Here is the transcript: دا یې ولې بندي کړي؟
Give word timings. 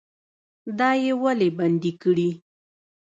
دا 0.79 0.89
یې 1.03 1.13
ولې 1.23 1.47
بندي 1.57 1.91
کړي؟ 2.01 2.29